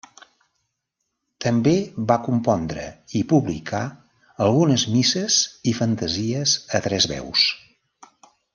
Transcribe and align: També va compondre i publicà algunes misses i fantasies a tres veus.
També 1.45 1.73
va 2.11 2.17
compondre 2.27 2.85
i 3.21 3.21
publicà 3.33 3.83
algunes 4.47 4.87
misses 4.95 5.39
i 5.73 5.75
fantasies 5.83 6.57
a 6.79 6.83
tres 6.89 7.09
veus. 7.13 7.45